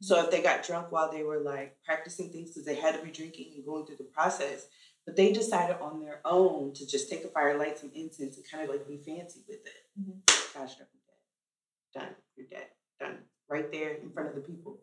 [0.00, 3.04] So if they got drunk while they were like practicing things because they had to
[3.04, 4.66] be drinking and going through the process,
[5.04, 8.50] but they decided on their own to just take a fire, light some incense, and
[8.50, 10.00] kind of like be fancy with it.
[10.00, 10.20] Mhm.
[10.54, 12.02] Gosh, you're dead.
[12.02, 12.14] Done.
[12.36, 12.68] You're dead.
[12.98, 13.18] Done.
[13.48, 14.78] Right there in front of the people.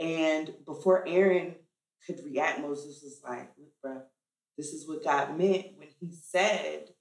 [0.00, 1.56] And before Aaron
[2.06, 4.02] could react, Moses was like, "Look, bro,
[4.56, 6.94] this is what God meant when He said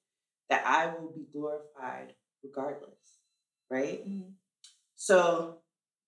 [0.50, 3.20] that I will be glorified regardless,
[3.70, 4.08] right?
[4.08, 4.34] Mhm.
[4.96, 5.62] So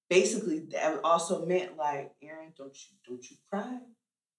[0.10, 3.80] basically, that also meant like, Aaron, don't you don't you cry,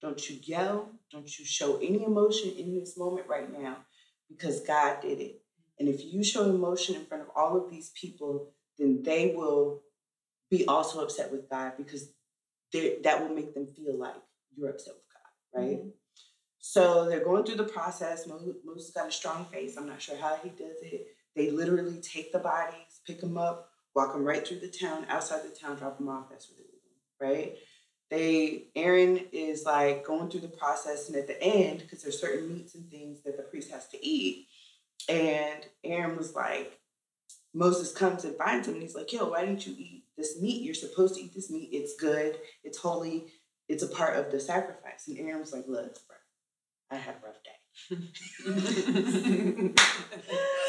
[0.01, 3.85] don't you yell, don't you show any emotion in this moment right now,
[4.29, 5.45] because God did it.
[5.79, 9.83] And if you show emotion in front of all of these people, then they will
[10.51, 12.13] be also upset with God because
[12.73, 14.15] that will make them feel like
[14.57, 15.79] you're upset with God, right?
[15.85, 15.93] Mhm.
[16.59, 18.27] So they're going through the process.
[18.27, 19.77] Moses got a strong face.
[19.77, 21.17] I'm not sure how he does it.
[21.35, 25.43] They literally take the bodies, pick them up, walk them right through the town, outside
[25.43, 26.29] the town, drop them off.
[26.31, 26.79] That's what they do,
[27.21, 27.59] right?
[28.11, 32.53] They Aaron is like going through the process, and at the end, because there's certain
[32.53, 34.49] meats and things that the priest has to eat,
[35.09, 36.79] and Aaron was like,
[37.55, 40.63] Moses comes and finds him, and he's like, "Yo, why didn't you eat this meat?
[40.63, 41.71] You're supposed to eat this meat.
[41.73, 42.39] It's good.
[42.63, 43.27] It's holy.
[43.69, 46.17] It's a part of the sacrifice." And Aaron was like, "Look, bro,
[46.91, 47.51] I had a rough day."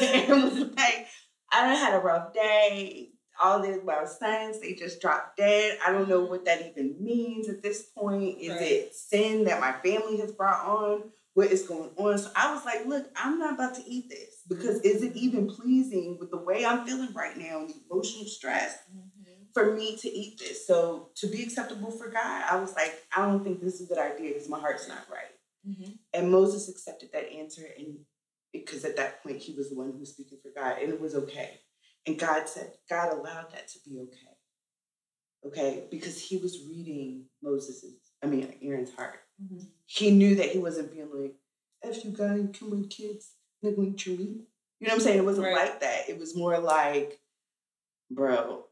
[0.00, 1.06] Aaron was like,
[1.52, 3.10] "I had a rough day.
[3.42, 5.78] All these my sons, they just dropped dead.
[5.84, 8.38] I don't know what that even means at this point.
[8.40, 8.62] Is Right.
[8.62, 11.10] it sin that my family has brought on?
[11.34, 14.42] What is going on?" So I was like, "Look, I'm not about to eat this
[14.48, 14.96] because mm-hmm.
[14.96, 18.78] is it even pleasing with the way I'm feeling right now and the emotional stress?"
[18.90, 19.11] Mm-hmm.
[19.54, 20.66] For me to eat this.
[20.66, 23.94] So to be acceptable for God, I was like, I don't think this is a
[23.94, 25.34] good idea because my heart's not right.
[25.68, 25.98] Mhm.
[26.12, 28.04] And Moses accepted that answer, and
[28.52, 31.00] because at that point he was the one who was speaking for God, and it
[31.00, 31.60] was okay.
[32.06, 34.36] And God said, God allowed that to be okay.
[35.44, 39.20] Okay, because he was reading Moses's, I mean Aaron's heart.
[39.42, 39.66] Mhm.
[39.86, 41.34] He knew that he wasn't being like,
[41.82, 44.18] if you guys, you kill my kids, they're going to eat."
[44.78, 45.18] You know what I'm saying?
[45.18, 45.54] It wasn't Right.
[45.54, 46.08] like that.
[46.08, 47.20] It was more like,
[48.10, 48.68] bro,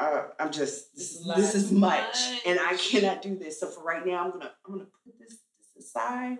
[0.00, 2.42] uh, I'm just this, this is much, Much.
[2.46, 3.60] and I cannot do this.
[3.60, 6.38] So for right now, I'm gonna I'm gonna put this, this aside,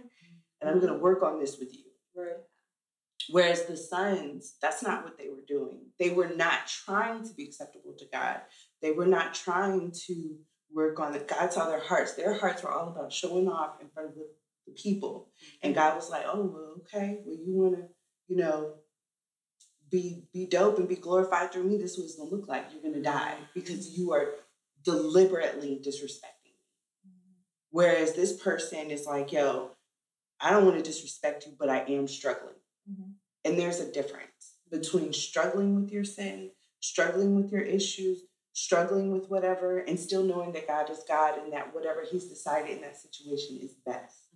[0.60, 1.84] and I'm gonna work on this with you.
[2.16, 2.36] Right.
[3.30, 5.80] Whereas the sons, that's not what they were doing.
[5.98, 8.40] They were not trying to be acceptable to God.
[8.80, 10.36] They were not trying to
[10.72, 11.28] work on it.
[11.28, 12.14] God saw their hearts.
[12.14, 14.26] Their hearts were all about showing off in front of the,
[14.76, 15.30] people.
[15.62, 17.84] And God was like, oh, well, okay, well, you want to,
[18.28, 18.74] you know,
[19.90, 21.76] be be dope and be glorified through me.
[21.76, 22.66] This is what it's gonna look like.
[22.72, 24.34] You're gonna die because you are
[24.84, 27.12] deliberately disrespecting me.
[27.70, 29.72] Whereas this person is like, yo,
[30.40, 32.54] I don't want to disrespect you, but I am struggling.
[32.90, 33.14] Mhm.
[33.44, 38.22] And there's a difference between struggling with your sin, struggling with your issues,
[38.52, 42.70] struggling with whatever, and still knowing that God is God and that whatever He's decided
[42.70, 44.26] in that situation is best.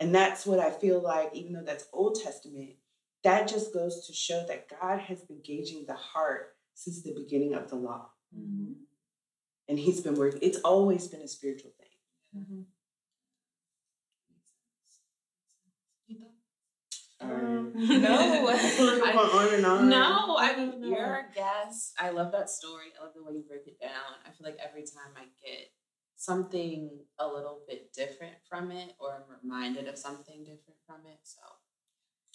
[0.00, 2.76] And that's what I feel like, even though that's Old Testament,
[3.24, 7.54] that just goes to show that God has been gauging the heart since the beginning
[7.54, 8.10] of the law.
[8.36, 8.74] Mhm.
[9.68, 11.88] And He's been working, it's always been a spiritual thing.
[12.36, 12.66] Mhm.
[17.20, 18.48] Um, No.
[18.48, 19.88] I feel like I'm I- on on.
[19.88, 20.88] No, I mean No.
[20.88, 21.94] you're a guest.
[21.98, 22.92] I love that story.
[22.98, 24.14] I love the way you break it down.
[24.26, 25.72] I feel like every time I get
[26.16, 31.18] something a little bit different from it, or I'm reminded of something different from it.
[31.22, 31.40] So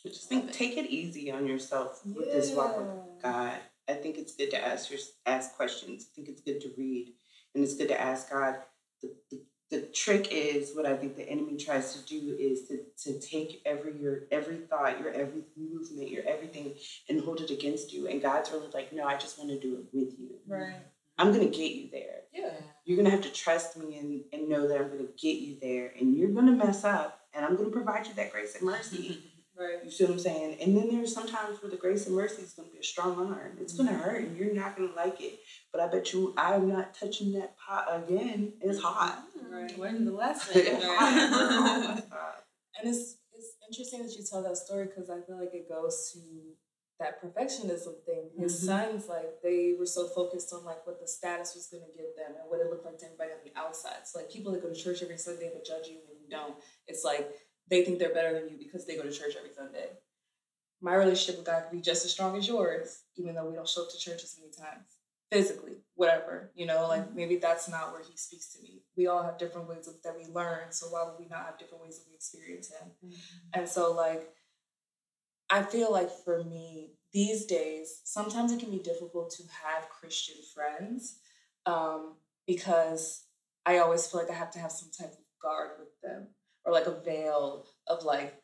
[0.05, 2.88] I just think take it easy on yourself with this walk with
[3.21, 3.57] God.
[3.88, 6.07] I think it's good to ask your ask questions.
[6.12, 7.13] I think it's good to read,
[7.53, 8.57] and it's good to ask God.
[9.01, 12.79] The, the, the trick is what I think the enemy tries to do is to,
[13.03, 16.75] to take every your every thought, your every movement, your everything,
[17.09, 18.07] and hold it against you.
[18.07, 20.35] And God's really like, no, I just want to do it with you.
[20.47, 20.75] Right.
[21.17, 22.21] I'm gonna get you there.
[22.33, 22.53] Yeah.
[22.85, 25.93] You're gonna have to trust me and, and know that I'm gonna get you there.
[25.99, 29.23] And you're gonna mess up, and I'm gonna provide you that grace and mercy.
[29.60, 29.84] Right.
[29.84, 30.58] You see what I'm saying?
[30.62, 33.17] And then there's sometimes where the grace and mercy is going to be a strong
[33.17, 33.58] arm.
[33.60, 35.39] It's going to hurt and you're not going to like it.
[35.74, 38.54] But I bet you I'm not touching that pot again.
[38.62, 39.22] It's hot.
[39.52, 39.78] Right.
[39.78, 40.62] Learn the lesson.
[42.12, 42.34] Oh.
[42.82, 46.12] And it's it's interesting that you tell that story because I feel like it goes
[46.13, 46.19] to
[47.00, 48.30] that perfectionism thing.
[48.38, 48.65] His Mhm.
[48.65, 52.36] sons, like they were so focused on like what the status was gonna give them
[52.39, 54.06] and what it looked like to everybody on the outside.
[54.08, 56.56] So like people that go to church every Sunday but judge you when you don't.
[56.88, 57.30] It's like
[57.69, 59.89] they think they're better than you because they go to church every Sunday.
[60.82, 63.67] My relationship with God could be just as strong as yours, even though we don't
[63.67, 64.88] show up to church as many times.
[65.32, 66.51] Physically, whatever.
[66.55, 68.82] You know, like maybe that's not where he speaks to me.
[68.97, 71.60] We all have different ways of, that we learn, so why would we not have
[71.60, 73.12] different ways that we experience him?
[73.53, 74.34] And so, like,
[75.49, 80.36] I feel like for me, these days, sometimes it can be difficult to have Christian
[80.53, 81.19] friends
[81.65, 82.15] um,
[82.47, 83.25] because
[83.65, 86.27] I always feel like I have to have some type of guard with them
[86.69, 88.36] or like a veil of like,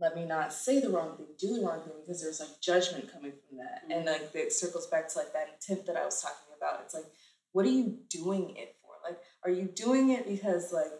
[0.00, 3.12] let me not say the wrong thing, do the wrong thing because there's like judgment
[3.12, 3.84] coming from that.
[3.84, 3.92] Mm-hmm.
[3.92, 6.80] And like it circles back to like that intent that I was talking about.
[6.84, 7.06] It's like,
[7.52, 8.90] what are you doing it for?
[9.08, 10.90] Like, are you doing it because like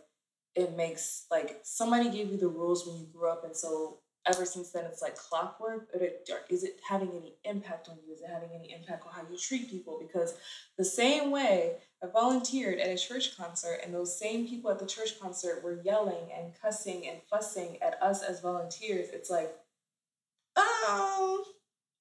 [0.55, 4.45] it makes like somebody gave you the rules when you grew up and so ever
[4.45, 6.01] since then it's like clockwork or
[6.49, 9.37] is it having any impact on you is it having any impact on how you
[9.37, 10.35] treat people because
[10.79, 14.87] the same way i volunteered at a church concert and those same people at the
[14.87, 19.55] church concert were yelling and cussing and fussing at us as volunteers it's like
[20.57, 21.45] oh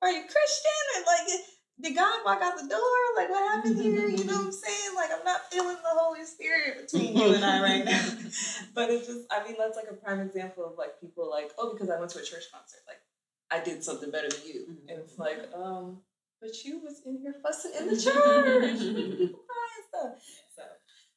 [0.01, 1.41] are you christian and like
[1.81, 2.79] did God walk out the door?
[3.15, 4.07] Like, what happened here?
[4.07, 4.95] You know what I'm saying?
[4.95, 8.07] Like, I'm not feeling the Holy Spirit between you and I right now.
[8.75, 11.73] but it's just, I mean, that's like a prime example of like people like, oh,
[11.73, 13.01] because I went to a church concert, like
[13.49, 14.65] I did something better than you.
[14.89, 16.01] And it's like, um,
[16.41, 20.23] but you was in here fussing in the church, people crying stuff.
[20.55, 20.63] So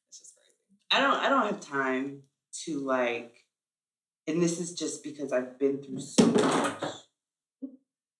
[0.07, 0.79] it's just crazy.
[0.91, 2.21] I don't I don't have time
[2.65, 3.33] to like
[4.27, 6.83] and this is just because I've been through so much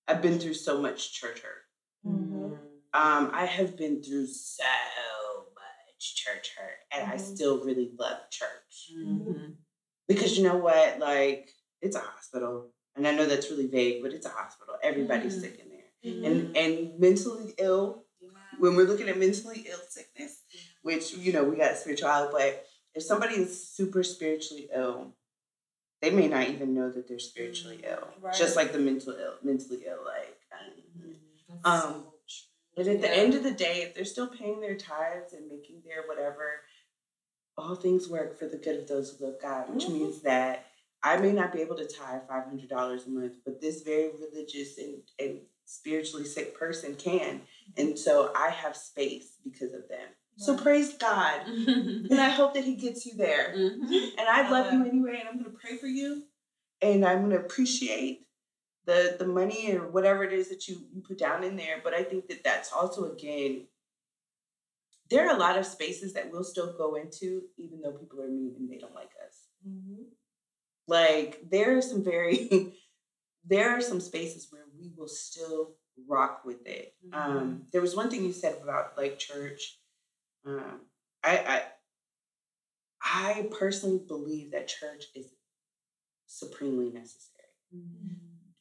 [0.07, 1.63] I've been through so much church hurt.
[2.05, 2.53] Mm-hmm.
[2.93, 4.63] Um, I have been through so
[5.55, 7.19] much church hurt, and I Mhm.
[7.35, 9.53] still really love church Mm-hmm.
[10.07, 10.99] because you know what?
[10.99, 11.49] Like,
[11.81, 14.75] it's a hospital, and I know that's really vague, but it's a hospital.
[14.83, 15.41] Everybody's Mhm.
[15.41, 15.74] sick in there,
[16.05, 16.25] Mm-hmm.
[16.25, 18.03] and and mentally ill.
[18.59, 20.43] When we're looking at mentally ill sickness,
[20.81, 25.13] which you know we got spirituality, but if somebody is super spiritually ill,
[26.01, 28.07] they may not even know that they're spiritually ill.
[28.21, 28.33] Right.
[28.33, 30.37] Just like the mental ill, mentally ill, like.
[30.53, 30.73] um,
[31.63, 31.93] That's Um,
[32.27, 32.45] so.
[32.75, 35.81] But at the end of the day, if they're still paying their tithes and making
[35.85, 36.61] their whatever,
[37.57, 39.93] all things work for the good of those who love God, which Mhm.
[39.93, 40.67] means that
[41.03, 44.09] I may not be able to tithe five hundred dollars a month, but this very
[44.09, 47.41] religious and, and spiritually sick person can.
[47.77, 50.07] And so I have space because of them.
[50.37, 51.41] So praise God.
[51.47, 53.53] And I hope that He gets you there.
[53.55, 54.09] Mhm.
[54.17, 56.23] And I love you anyway, and I'm gonna pray for you.
[56.81, 58.27] And I'm gonna appreciate
[58.85, 61.79] the the money or whatever it is that you, you put down in there.
[61.83, 63.67] But I think that that's also again,
[65.09, 68.27] there are a lot of spaces that we'll still go into, even though people are
[68.27, 69.47] mean and they don't like us.
[69.67, 70.03] Mm-hmm.
[70.87, 72.73] Like there are some very,
[73.47, 75.75] there are some spaces where we will still
[76.07, 76.95] rock with it.
[77.13, 79.79] Um, there was one thing you said about like church.
[80.45, 80.81] Um,
[81.23, 81.63] I, I
[83.01, 85.27] I personally believe that church is
[86.27, 87.31] supremely necessary.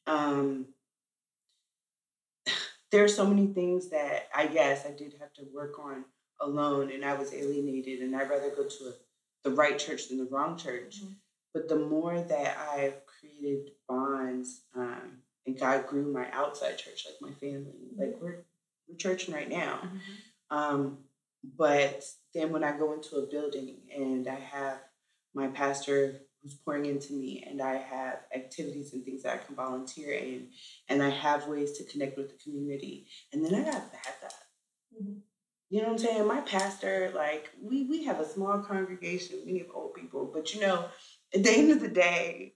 [0.07, 0.67] Um,
[2.91, 6.05] there are so many things that I guess I did have to work on
[6.41, 8.93] alone, and I was alienated, and I'd rather go to a,
[9.49, 11.03] the right church than the wrong church.
[11.03, 11.17] Mhm.
[11.53, 17.21] But the more that I've created bonds, um, and God grew my outside church, like
[17.21, 18.45] my family, like we're
[18.89, 19.81] we're churching right now.
[19.83, 20.57] Mm-hmm.
[20.57, 20.99] Um,
[21.57, 24.79] but then when I go into a building and I have
[25.35, 29.57] my pastor who's pouring into me, and I have activities and things that I can
[29.57, 30.49] volunteer in,
[30.89, 34.33] and I have ways to connect with the community, and then I got backup.
[35.03, 35.21] Mhm.
[35.71, 36.27] You know what I'm saying?
[36.27, 40.61] My pastor, like, we we have a small congregation, we have old people, but you
[40.61, 40.89] know,
[41.35, 42.55] at the end of the day,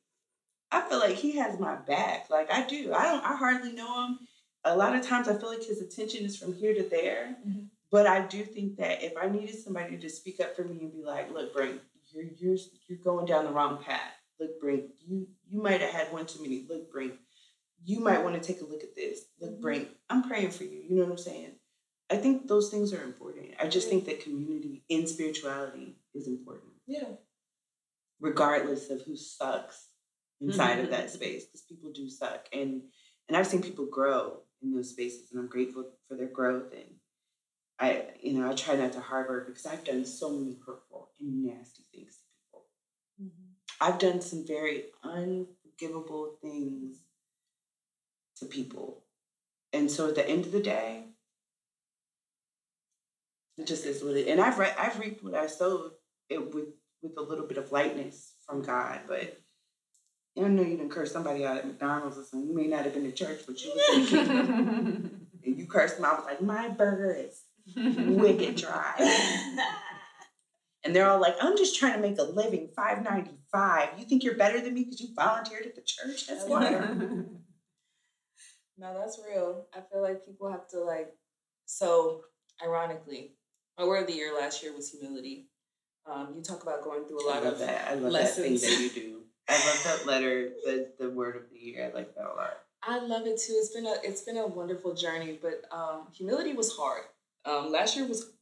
[0.70, 2.28] I feel like he has my back.
[2.30, 2.92] Like I do.
[2.92, 3.24] I don't.
[3.24, 4.18] I hardly know him.
[4.64, 7.36] A lot of times, I feel like his attention is from here to there.
[7.46, 7.68] Mhm.
[7.90, 10.92] But I do think that if I needed somebody to speak up for me and
[10.92, 14.12] be like, "Look, Brink, you're you're you're going down the wrong path.
[14.38, 16.66] Look, Brink, you you might have had one too many.
[16.68, 17.14] Look, Brink,
[17.84, 19.24] you might want to take a look at this.
[19.40, 19.60] Look, Mhm.
[19.60, 20.80] Brink, I'm praying for you.
[20.80, 21.58] You know what I'm saying?
[22.10, 23.54] I think those things are important.
[23.58, 27.16] I just think that community in spirituality is important Yeah.
[28.20, 29.87] regardless of who sucks
[30.40, 30.92] inside of mm-hmm.
[30.92, 32.46] that space because people do suck.
[32.52, 32.82] And
[33.28, 36.72] and i've seen people grow in those spaces and i'm grateful for their growth.
[36.72, 36.94] And
[37.78, 41.44] i you know i try not to harbor because i've done so many hurtful and
[41.44, 42.64] nasty things to people.
[43.22, 43.44] Mm-hmm.
[43.80, 46.98] I've done some very unforgivable things
[48.38, 49.04] to people.
[49.72, 51.04] And so at the end of the day
[53.56, 55.90] it just is what it and i've re- i've reaped what i sowed
[56.30, 56.68] it with
[57.02, 59.40] with a little bit of lightness from God, but
[60.44, 62.48] I know you didn't curse somebody out at McDonald's or something.
[62.48, 66.04] You may not have been to church, but you was and you cursed them.
[66.04, 67.42] I was like, my burger is
[67.76, 68.94] wicked dry.
[70.84, 73.90] and they're all like, I'm just trying to make a living, five ninety five.
[73.98, 76.26] You think you're better than me because you volunteered at the church?
[76.26, 76.70] That's why.
[78.80, 79.66] No, that's real.
[79.74, 81.14] I feel like people have to like.
[81.66, 82.22] So,
[82.64, 83.34] ironically,
[83.78, 85.50] my word of the year last year was humility.
[86.10, 87.88] Um, you talk about going through a lot love of that.
[87.88, 88.62] I love lessons.
[88.62, 89.22] that thing that you do.
[89.48, 91.90] I love that letter, the the word of the year.
[91.90, 92.58] I like that a lot.
[92.82, 93.54] I love it too.
[93.56, 97.02] It's been a it's been a wonderful journey, but um, humility was hard.
[97.44, 98.32] Um, last year was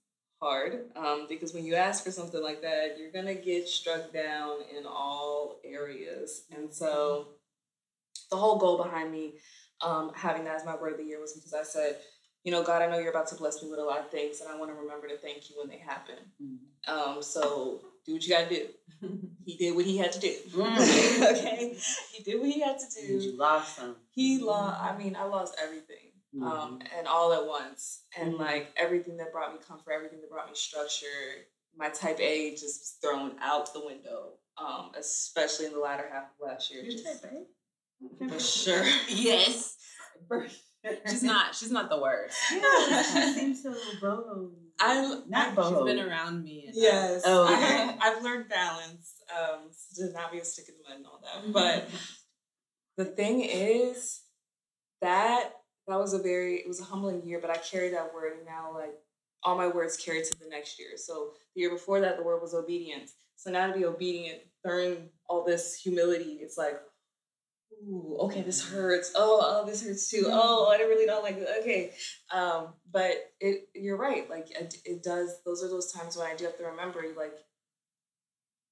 [0.42, 4.58] hard um, because when you ask for something like that, you're gonna get struck down
[4.76, 7.28] in all areas, and so
[8.30, 9.34] the whole goal behind me
[9.80, 11.98] um, having that as my word of the year was because I said,
[12.44, 14.40] you know, God, I know you're about to bless me with a lot of things,
[14.40, 16.16] and I want to remember to thank you when they happen.
[16.88, 18.66] Um, so do what you got to do.
[19.46, 20.34] He did what he had to do.
[20.54, 21.30] Mm.
[21.30, 21.76] okay,
[22.12, 23.94] he did what he had to And do you lost some.
[24.10, 26.10] he lost i mean i lost everything
[26.42, 28.38] um, and all at once and Mhm.
[28.40, 32.62] like everything that brought me comfort everything that brought me structure my type a just
[32.80, 36.92] was thrown out the window um, especially in the latter half of last year You're
[36.92, 38.28] just- type A?
[38.28, 39.76] for sure yes.
[41.08, 41.54] She's not.
[41.54, 42.36] She's not the worst.
[42.52, 44.50] Yeah, she seems so boho.
[44.80, 45.84] i'm Not She's boho.
[45.86, 46.64] been around me.
[46.64, 46.74] enough.
[46.76, 47.62] yes Oh, I okay.
[47.62, 51.20] have, i've learned balance um, to not be a stick in the mud and all
[51.22, 51.88] that but
[52.96, 54.20] the thing is
[55.02, 55.50] that
[55.88, 58.46] that was a very it was a humbling year but i carry that word and
[58.46, 58.94] now like
[59.42, 62.40] all my words carried to the next year so the year before that the word
[62.42, 66.76] was obedience so now to be obedient during all this humility it's like
[67.72, 69.12] ooh okay this hurts.
[69.14, 70.26] Oh oh this hurts too.
[70.28, 71.92] Oh i really don't like it okay.
[72.32, 76.34] Um but it you're right like it, it does those are those times when i
[76.34, 77.34] do have to remember like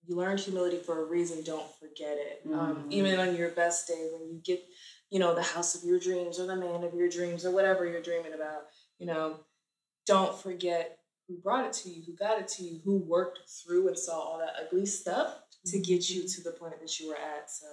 [0.06, 2.42] you learned humility for a reason don't forget it.
[2.52, 2.92] Um, Mhm.
[2.92, 4.62] even on your best day when you get
[5.10, 7.86] you know the house of your dreams or the man of your dreams or whatever
[7.86, 8.66] you're dreaming about
[8.98, 9.38] you know
[10.06, 13.88] don't forget who brought it to you who got it to you who worked through
[13.88, 17.16] and saw all that ugly stuff to get you to the point that you were
[17.16, 17.66] at so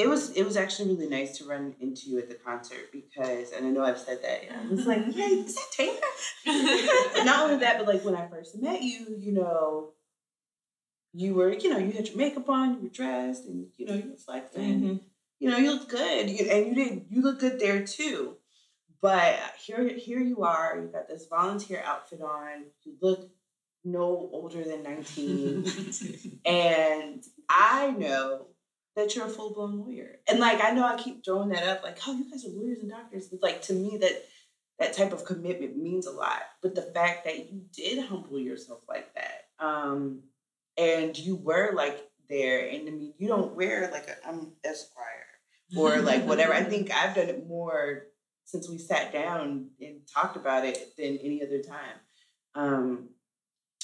[0.00, 3.52] It was it was actually really nice to run into you at the concert because,
[3.52, 4.40] and I know I've said that.
[4.50, 7.24] I was like, yeah, is that Taylor?
[7.24, 9.90] not only that, but like when I first met you, you know,
[11.12, 13.94] you were, you know, you had your makeup on, you were dressed, and you know,
[13.94, 14.96] you was like, Mm-hmm.
[15.38, 18.36] you know, you looked good, you, and you did, you look good there too.
[19.02, 20.78] But here, here you are.
[20.80, 22.64] You got this volunteer outfit on.
[22.84, 23.30] You look
[23.84, 25.66] no older than nineteen.
[26.44, 28.46] And I know
[29.00, 30.18] that you're a full blown lawyer.
[30.28, 32.78] And like I know I keep throwing that up, like, oh, you guys are lawyers
[32.80, 33.28] and doctors.
[33.28, 34.24] But like to me that
[34.78, 36.42] that type of commitment means a lot.
[36.62, 40.22] But the fact that you did humble yourself like that, um,
[40.76, 45.26] and you were like there, and I mean you don't wear like a I'm esquire
[45.76, 46.52] or like whatever.
[46.52, 48.06] I think I've done it more
[48.44, 51.98] since we sat down and talked about it than any other time.
[52.54, 53.08] Um,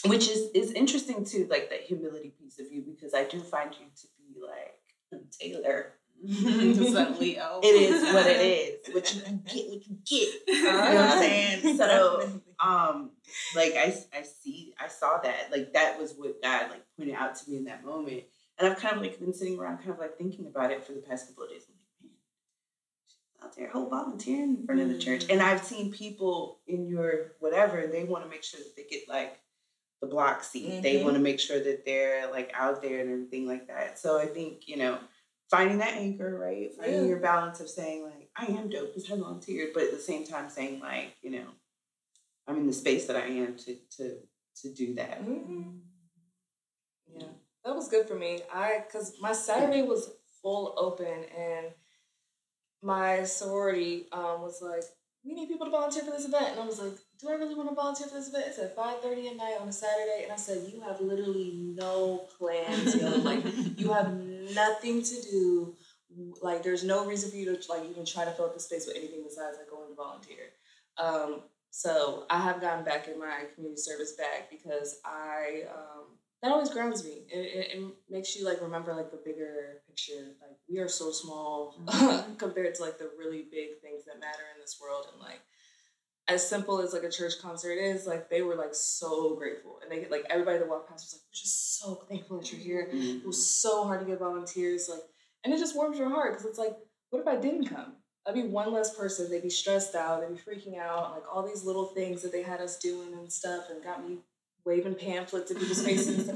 [0.05, 3.72] which is is interesting too, like the humility piece of you, because I do find
[3.72, 4.76] you to be like
[5.38, 5.92] Taylor.
[6.23, 7.61] Leo?
[7.62, 8.73] It is what it is.
[8.95, 10.29] What you get, what you get.
[10.49, 11.77] You know what I'm saying?
[11.77, 13.11] So, um,
[13.54, 15.50] like I, I see, I saw that.
[15.50, 18.23] Like that was what God like pointed out to me in that moment,
[18.59, 20.92] and I've kind of like been sitting around, kind of like thinking about it for
[20.92, 21.65] the past couple of days.
[21.69, 22.19] I'm like, man,
[23.09, 26.87] she's out there whole volunteering in front of the church, and I've seen people in
[26.87, 27.87] your whatever.
[27.87, 29.38] They want to make sure that they get like
[30.01, 30.83] the block seat.
[30.83, 31.05] They Mhm.
[31.05, 33.99] want to make sure that they're like out there and everything like that.
[33.99, 34.99] So I think you know
[35.51, 36.75] finding that anchor, right?
[36.75, 37.07] Finding Yeah.
[37.09, 40.25] your balance of saying like, I am dope because I volunteered, but at the same
[40.27, 41.47] time saying like, you know,
[42.47, 44.23] I'm in the space that I am to to
[44.63, 45.23] to do that.
[45.23, 45.81] Mhm.
[47.15, 47.29] Yeah,
[47.65, 48.42] that was good for me.
[48.53, 50.11] I because my Saturday was
[50.42, 51.73] full open, and
[52.83, 54.85] my sorority um, was like,
[55.25, 57.54] "We need people to volunteer for this event," and I was like, "Do I really
[57.54, 60.23] want to volunteer for this event?" It's at five thirty at night on a Saturday,
[60.25, 63.08] and I said, "You have literally no plans, yo.
[63.19, 63.44] like
[63.79, 64.12] you have
[64.54, 65.77] nothing to do."
[66.40, 68.87] Like there's no reason for you to like even try to fill up the space
[68.87, 70.52] with anything besides like going to volunteer.
[70.98, 76.52] Um, so I have gotten back in my community service bag because I um, that
[76.52, 77.27] always grounds me.
[77.29, 80.37] It, it, it, makes you like remember like the bigger picture.
[80.40, 82.35] Like we are so small mm-hmm.
[82.38, 85.06] compared to like the really big things that matter in this world.
[85.12, 85.40] And like
[86.29, 89.90] as simple as like a church concert is, like they were like so grateful, and
[89.90, 92.88] they like everybody that walked past was like, "We're just so thankful that you're here."
[92.92, 93.18] Mm-hmm.
[93.18, 95.02] It was so hard to get volunteers, like,
[95.44, 96.77] and it just warms your heart because it's like,
[97.10, 97.94] what if I didn't come?
[98.27, 99.31] I'd be one less person.
[99.31, 100.20] They'd be stressed out.
[100.20, 101.12] They'd be freaking out.
[101.12, 104.18] Like all these little things that they had us doing and stuff, and got me
[104.64, 106.29] waving pamphlets in people's faces.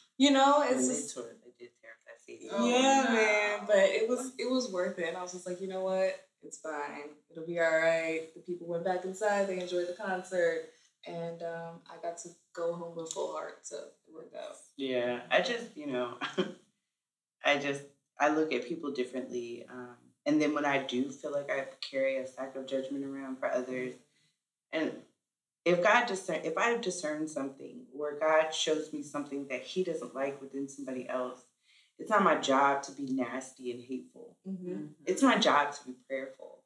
[0.18, 1.22] you know, it's just, they,
[1.58, 2.48] did tear up that CD.
[2.50, 3.66] Oh, yeah, man.
[3.68, 5.08] But it was it was worth it.
[5.08, 6.16] And I was just like, you know what?
[6.42, 7.10] It's fine.
[7.30, 8.28] It'll be all right.
[8.34, 9.48] The people went back inside.
[9.48, 10.70] They enjoyed the concert,
[11.06, 13.60] and um, I got to go home with full heart.
[13.62, 14.56] So it worked out.
[14.76, 16.14] Yeah, I just you know,
[17.44, 17.82] I just
[18.20, 19.66] I look at people differently.
[19.70, 23.38] Um, and then when I do feel like I carry a sack of judgment around
[23.38, 23.94] for others,
[24.72, 24.92] and
[25.64, 30.14] if God discern, if I discern something or God shows me something that He doesn't
[30.14, 31.42] like within somebody else,
[31.98, 34.36] it's not my job to be nasty and hateful.
[34.46, 34.86] Mm-hmm.
[35.06, 36.62] It's my job to be prayerful.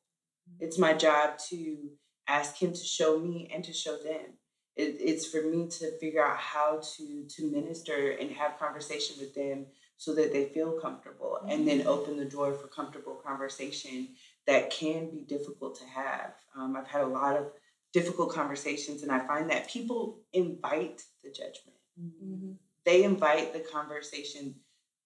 [0.48, 0.64] Mm-hmm.
[0.64, 1.90] It's my job to
[2.28, 4.38] ask Him to show me and to show them.
[4.74, 9.34] It, it's for me to figure out how to to minister and have conversation with
[9.34, 9.66] them
[9.96, 11.50] so that they feel comfortable mm-hmm.
[11.50, 11.88] and then mm-hmm.
[11.88, 14.08] open the door for comfortable conversation
[14.46, 16.34] that can be difficult to have.
[16.56, 17.52] Um, I've had a lot of
[17.92, 21.76] difficult conversations, and I find that people invite the judgment.
[22.00, 22.52] Mm-hmm.
[22.84, 24.56] They invite the conversation.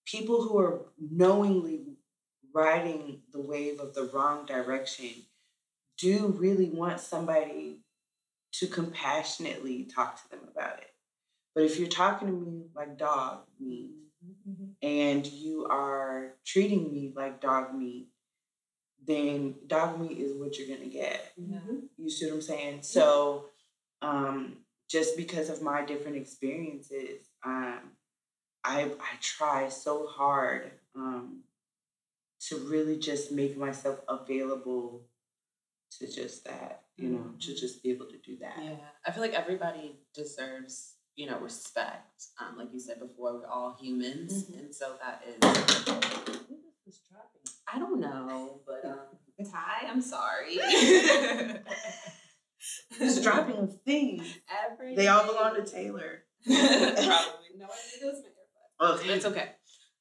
[0.07, 1.97] People who are knowingly
[2.55, 5.11] riding the wave of the wrong direction
[5.99, 7.81] do really want somebody
[8.53, 10.91] to compassionately talk to them about it.
[11.55, 13.91] But if you're talking to me like dog meat,
[14.25, 14.67] mm-hmm.
[14.83, 18.09] and you are treating me like dog meat,
[19.07, 21.33] then dog meat is what you're gonna get.
[21.41, 21.77] Mm-hmm.
[21.97, 22.83] You see what I'm saying?
[22.83, 23.47] So,
[24.03, 27.81] um, just because of my different experiences, um,
[28.67, 31.43] I I try so hard um,
[32.49, 35.07] to really just make myself available
[35.99, 37.39] to just that, you know, mm-hmm.
[37.39, 38.57] to just be able to do that.
[38.61, 38.75] Yeah,
[39.07, 42.27] I feel like everybody deserves you know respect.
[42.41, 44.59] Um, like you said before, we're all humans, mm-hmm.
[44.59, 45.37] and so that is.
[47.73, 48.99] I don't know, but um,
[49.45, 50.59] Ty, I'm sorry.
[53.01, 54.39] It's dropping things.
[54.71, 56.23] Every they all belong to Taylor.
[56.45, 57.57] Probably.
[57.59, 58.05] No, I think it
[58.81, 59.09] was my earbuds.
[59.09, 59.15] Okay.
[59.15, 59.49] It's okay.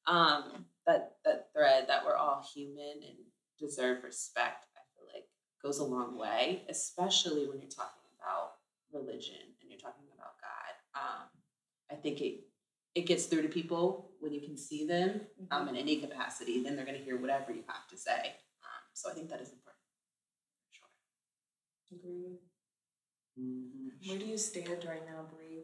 [0.06, 3.16] Um, that that thread that we're all human and
[3.58, 5.24] deserve respect, I feel like
[5.62, 8.52] goes a long way, especially when you're talking about
[8.92, 11.00] religion and you're talking about God.
[11.00, 11.28] Um,
[11.90, 12.44] I think it
[12.94, 15.20] it gets through to people when you can see them
[15.50, 15.74] um, mm-hmm.
[15.74, 16.62] in any capacity.
[16.62, 18.34] Then they're going to hear whatever you have to say.
[18.64, 19.84] Um, so I think that is important.
[20.72, 21.98] Sure.
[21.98, 22.38] Agree.
[23.38, 24.08] Mm-hmm.
[24.08, 25.46] Where do you stand right now, Bri,